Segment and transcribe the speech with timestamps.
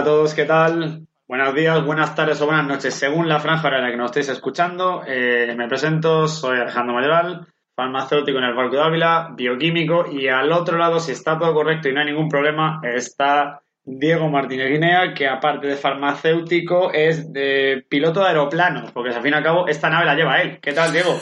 [0.00, 1.06] A todos, ¿qué tal?
[1.28, 4.30] Buenos días, buenas tardes o buenas noches, según la franja en la que nos estéis
[4.30, 5.02] escuchando.
[5.06, 10.52] Eh, me presento, soy Alejandro Mayoral, farmacéutico en el Barco de Ávila, bioquímico, y al
[10.52, 15.12] otro lado, si está todo correcto y no hay ningún problema, está Diego Martínez Guinea,
[15.12, 19.68] que aparte de farmacéutico es de piloto de aeroplanos, porque al fin y al cabo
[19.68, 20.60] esta nave la lleva él.
[20.62, 21.14] ¿Qué tal, Diego?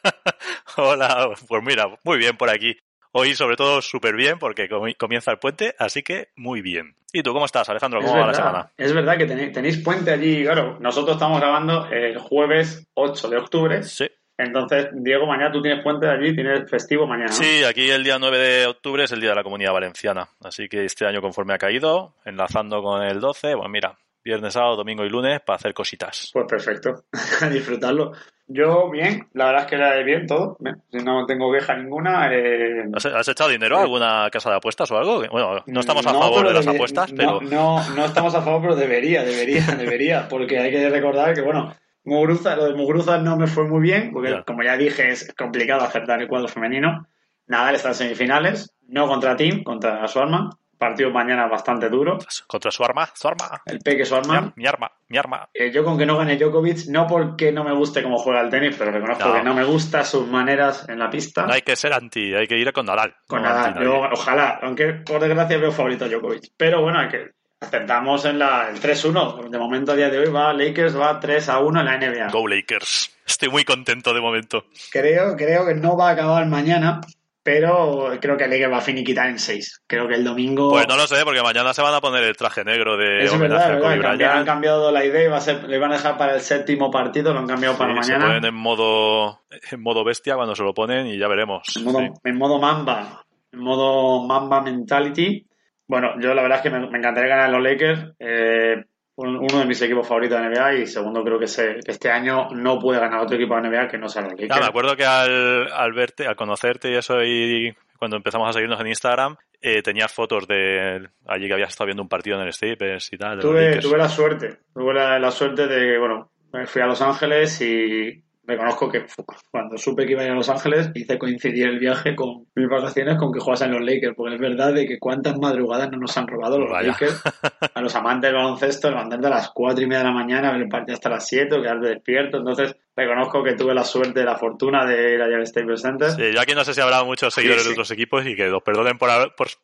[0.76, 2.76] Hola, pues mira, muy bien por aquí.
[3.12, 6.94] Hoy sobre todo súper bien porque comienza el puente, así que muy bien.
[7.12, 8.00] ¿Y tú cómo estás, Alejandro?
[8.00, 8.72] ¿Cómo va la semana?
[8.76, 10.78] Es verdad que tenéis, puente allí, claro.
[10.80, 13.82] Nosotros estamos grabando el jueves 8 de octubre.
[13.82, 14.08] Sí.
[14.38, 17.32] Entonces, Diego, mañana tú tienes puente allí, tienes festivo mañana.
[17.32, 20.28] Sí, aquí el día 9 de octubre es el día de la Comunidad Valenciana.
[20.42, 24.76] Así que este año, conforme ha caído, enlazando con el 12, pues mira, viernes, sábado,
[24.76, 26.30] domingo y lunes para hacer cositas.
[26.32, 27.04] Pues perfecto,
[27.42, 28.12] a disfrutarlo.
[28.52, 30.56] Yo bien, la verdad es que era bien todo,
[30.90, 32.34] no tengo queja ninguna.
[32.34, 32.82] Eh...
[32.94, 35.22] ¿Has, echado dinero a alguna casa de apuestas o algo?
[35.30, 37.40] Bueno, no estamos a favor de las apuestas, pero...
[37.40, 41.72] No, no estamos a favor, pero debería, debería, debería, porque hay que recordar que, bueno,
[42.02, 45.82] Muguruza, lo de Muguruza no me fue muy bien, porque como ya dije, es complicado
[45.82, 47.06] acertar el cuadro femenino.
[47.46, 52.18] Nadal está en semifinales, no contra Team, contra su arma partido mañana bastante duro.
[52.46, 53.60] Contra su arma, su arma.
[53.66, 54.52] El Peque su arma.
[54.56, 55.48] Mi, arma, mi arma.
[55.52, 58.48] Eh, yo con que no gane Djokovic, no porque no me guste cómo juega el
[58.48, 61.46] tenis, pero reconozco que no me gustan sus maneras en la pista.
[61.46, 63.14] No hay que ser anti, hay que ir con Nadal.
[63.26, 66.52] Con Nadal, ojalá, aunque por desgracia veo favorito a Djokovic.
[66.56, 67.30] Pero bueno, hay que
[67.60, 69.50] aceptamos en la, el 3-1.
[69.50, 72.30] De momento a día de hoy va Lakers, va 3-1 en la NBA.
[72.32, 73.18] Go Lakers.
[73.26, 74.64] Estoy muy contento de momento.
[74.90, 77.00] Creo, creo que no va a acabar mañana,
[77.42, 79.84] pero creo que Liga va a finiquitar en 6.
[79.86, 80.70] Creo que el domingo.
[80.70, 83.32] Pues no lo sé, porque mañana se van a poner el traje negro de es
[83.32, 85.96] homenaje verdad, a Kobe Han cambiado la idea y va a ser, le van a
[85.96, 88.20] dejar para el séptimo partido, lo han cambiado para mañana.
[88.20, 89.40] Se ponen en modo,
[89.70, 91.62] en modo bestia cuando se lo ponen y ya veremos.
[91.76, 93.24] En modo, en modo Mamba.
[93.52, 95.46] En modo Mamba Mentality.
[95.86, 98.12] Bueno, yo la verdad es que me, encantaría ganar los Lakers.
[98.18, 98.84] Eh,
[99.28, 103.00] uno de mis equipos favoritos de NBA y segundo creo que, este año no puede
[103.00, 104.60] ganar otro equipo de NBA que no sea los Lakers.
[104.60, 108.86] me acuerdo que al, verte, al conocerte y eso y cuando empezamos a seguirnos en
[108.86, 113.12] Instagram, eh, tenías fotos de allí que habías estado viendo un partido en el Staples
[113.12, 113.40] y tal.
[113.40, 116.30] Tuve, tuve la suerte, tuve la, la suerte de, bueno,
[116.66, 119.04] fui a Los Ángeles y reconozco que
[119.50, 122.68] cuando supe que iba a ir a Los Ángeles hice coincidir el viaje con mis
[122.68, 125.98] vacaciones con que juegas en los Lakers, porque es verdad de que cuántas madrugadas no
[125.98, 127.22] nos han robado los Lakers.
[127.74, 130.62] A los amantes del baloncesto, levantarte a las cuatro y media de la mañana, ver
[130.62, 134.36] el partido hasta las 7 o quedarte despierto, entonces reconozco que tuve la suerte la
[134.36, 136.10] fortuna de ir allá al Staples Center.
[136.10, 138.62] Sí, yo aquí no sé si habrá muchos seguidores de otros equipos y que los
[138.62, 139.10] perdonen por,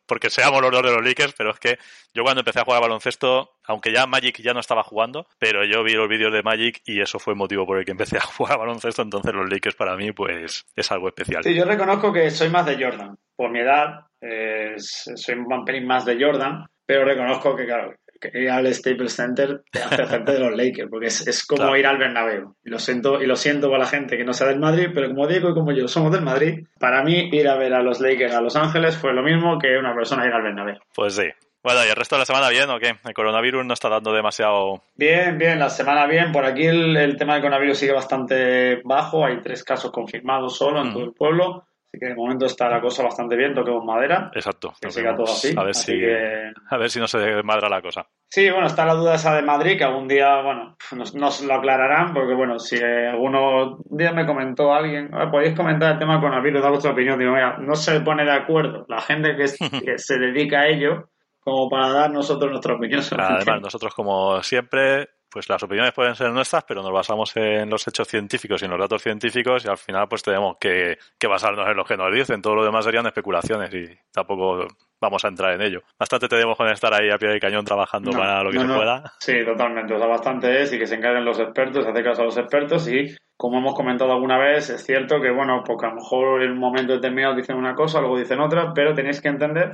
[0.05, 1.77] porque seamos los dos de los Lakers, pero es que
[2.13, 5.83] yo cuando empecé a jugar baloncesto, aunque ya Magic ya no estaba jugando, pero yo
[5.83, 8.21] vi los vídeos de Magic y eso fue el motivo por el que empecé a
[8.37, 11.43] jugar baloncesto, entonces los Lakers para mí pues es algo especial.
[11.43, 13.17] Sí, yo reconozco que soy más de Jordan.
[13.35, 18.31] Por mi edad, eh, soy un pelín más de Jordan, pero reconozco que, claro, que
[18.33, 21.97] ir al Staples Center te hace hacerte de los Lakers, porque es, como ir al
[21.97, 22.55] Bernabéu.
[22.63, 25.07] Y lo siento, y lo siento para la gente que no sea del Madrid, pero
[25.07, 27.99] como Diego y como yo somos del Madrid, para mí ir a ver a los
[27.99, 30.77] Lakers a Los Ángeles fue lo mismo que una persona ir al Bernabéu.
[30.93, 31.27] Pues sí.
[31.63, 32.95] Bueno, ¿y el resto de la semana bien o qué?
[33.03, 34.83] El coronavirus no está dando demasiado...
[34.95, 36.31] Bien, bien, la semana bien.
[36.31, 39.25] Por aquí el, tema del coronavirus sigue bastante bajo.
[39.25, 40.93] Hay tres casos confirmados solo en mm.
[40.93, 41.67] todo el pueblo.
[41.87, 44.29] Así que de momento está la cosa bastante bien, toquemos madera.
[44.33, 44.73] Exacto.
[44.81, 45.53] Que siga todo así.
[45.57, 45.93] A ver, si,
[46.69, 48.05] a ver si no se desmadra la cosa.
[48.29, 50.75] Sí, bueno, está la duda esa de Madrid, que algún día, bueno,
[51.15, 56.15] nos, lo aclararán, porque bueno, si alguno día me comentó alguien, podéis comentar el tema
[56.15, 59.45] con coronavirus, dar vuestra opinión, digo, mira, no se pone de acuerdo la gente que,
[59.85, 61.09] que se dedica a ello
[61.39, 63.01] como para dar nosotros nuestra opinión.
[63.17, 65.07] Además, nosotros como siempre
[65.37, 68.71] pues las opiniones pueden ser nuestras, pero nos basamos en los hechos científicos y en
[68.71, 70.97] los datos científicos y al final pues tenemos que,
[71.29, 72.41] basarnos en lo que nos dicen.
[72.41, 74.65] Todo lo demás serían especulaciones y tampoco
[74.99, 75.83] vamos a entrar en ello.
[75.99, 79.13] Bastante tenemos con estar ahí a pie de cañón trabajando para lo que se pueda.
[79.19, 79.93] Sí, totalmente.
[79.93, 82.87] O sea, bastante es y que se encarguen los expertos, hacer caso a los expertos
[82.87, 86.53] y como hemos comentado alguna vez, es cierto que, bueno, porque a lo mejor en
[86.53, 89.69] un momento determinado dicen una cosa, luego dicen otra, pero tenéis que entender,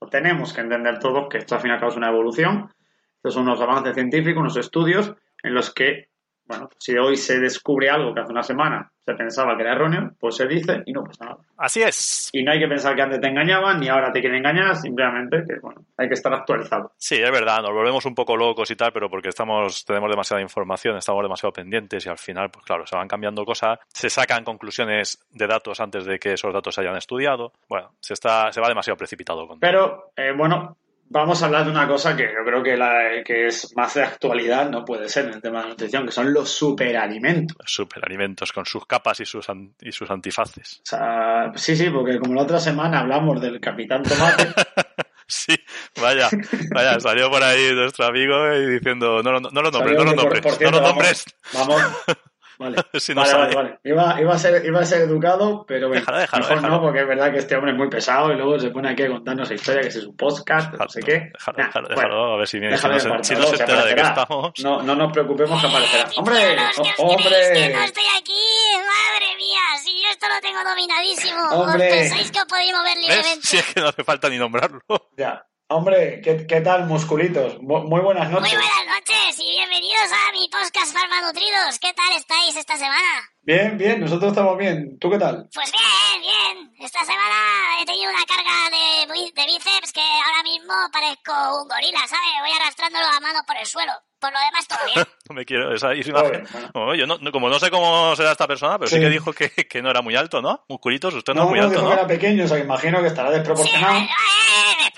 [0.00, 2.68] o tenemos que entender todos que esto al fin y al cabo es una evolución
[3.18, 5.12] estos son unos avances científicos, unos estudios
[5.42, 6.08] en los que,
[6.46, 10.10] bueno, si hoy se descubre algo que hace una semana se pensaba que era erróneo,
[10.20, 11.38] pues se dice y no pasa nada.
[11.56, 12.28] Así es.
[12.30, 15.44] Y no hay que pensar que antes te engañaban ni ahora te quieren engañar, simplemente
[15.48, 16.92] que, bueno, hay que estar actualizado.
[16.98, 20.42] Sí, es verdad, nos volvemos un poco locos y tal, pero porque estamos tenemos demasiada
[20.42, 24.44] información, estamos demasiado pendientes y al final, pues claro, se van cambiando cosas, se sacan
[24.44, 27.54] conclusiones de datos antes de que esos datos se hayan estudiado.
[27.66, 30.76] Bueno, se está se va demasiado precipitado con Pero, eh, bueno,
[31.10, 34.02] vamos a hablar de una cosa que yo creo que, la, que es más de
[34.02, 37.56] actualidad, no puede ser en el tema de la nutrición, que son los superalimentos.
[37.58, 40.78] los superalimentos con sus capas y sus an- y sus antifaces.
[40.84, 44.48] O sea, sí, sí, porque como la otra semana hablamos del Capitán Tomate,
[45.30, 45.54] Sí,
[46.00, 46.30] vaya,
[46.74, 50.14] vaya, salió por ahí nuestro amigo y diciendo, no, lo- no, lo nombres, no lo
[50.14, 51.24] nombres, no lo nombres.
[51.52, 51.96] Vamos, vamos.
[52.58, 53.42] Vale, Si no vale, sale.
[53.42, 53.80] vale, vale.
[53.84, 56.74] Iba, iba, a ser, iba a ser educado, pero bueno, Déjalo, déjalo, mejor déjalo.
[56.76, 59.02] no, porque es verdad que este hombre es muy pesado y luego se pone aquí
[59.04, 61.30] a contarnos la historia, que es un podcast, no sé qué.
[61.32, 63.56] Déjalo, Nah, déjalo, bueno, déjalo, a ver si, viene, si no se, si no se
[63.56, 64.52] se entera de que estamos.
[64.62, 66.08] No, no nos preocupemos que aparecerá.
[66.16, 66.34] ¡Hombre!
[66.36, 67.74] Titianos, ¿qué o- os creéis que ¡Hombre!
[67.74, 68.42] no estoy aquí?
[68.76, 69.60] ¡Madre mía!
[69.82, 71.40] Si yo esto lo tengo dominadísimo.
[71.50, 71.86] Hombre.
[71.86, 73.02] ¿Os pensáis que os podéis mover ¿Ves?
[73.06, 73.46] libremente?
[73.46, 74.80] Si es que no hace falta ni nombrarlo.
[75.16, 75.44] Ya.
[75.78, 77.60] Hombre, ¿qué, qué tal, musculitos?
[77.60, 78.54] Mu- Muy buenas Muy noches.
[78.56, 81.78] buenas noches y bienvenidos a mi podcast Farmanutridos.
[81.78, 83.28] ¿Qué tal estáis esta semana?
[83.42, 84.98] Bien, bien, nosotros estamos bien.
[84.98, 85.46] ¿Tú qué tal?
[85.52, 86.72] Pues bien, bien.
[86.80, 92.00] Esta semana he tenido una carga de, de bíceps que ahora mismo parezco un gorila,
[92.08, 92.32] ¿sabes?
[92.40, 93.92] Voy arrastrándolo a mano por el suelo.
[94.18, 95.06] Por lo demás, todo bien.
[95.28, 96.46] No me quiero, esa imagen.
[96.50, 96.70] bueno.
[96.72, 99.02] Bueno, yo no, no- como no sé cómo será esta persona, pero sí, Sí.
[99.02, 100.64] que dijo que, que no era muy alto, ¿no?
[100.66, 101.88] Musculitos, usted no, No, es muy no, alto, dijo ¿no?
[101.94, 103.98] que era pequeño, o sea, imagino que estará Sí, eh, desproporcionado.
[103.98, 104.08] eh,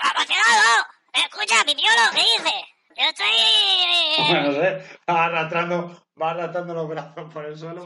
[0.01, 0.85] desproporcionado.
[1.13, 2.55] Escucha, pipiolo, ¿qué dice?
[2.97, 4.27] Yo estoy...
[4.27, 7.85] Bueno, no sé, va arrastrando, va arrastrando los brazos por el suelo.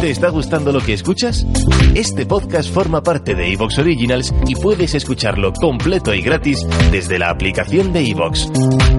[0.00, 1.46] ¿Te está gustando lo que escuchas?
[1.94, 7.30] Este podcast forma parte de Evox Originals y puedes escucharlo completo y gratis desde la
[7.30, 8.50] aplicación de Evox.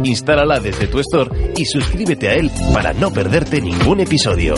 [0.03, 4.55] Instálala desde tu store y suscríbete a él para no perderte ningún episodio.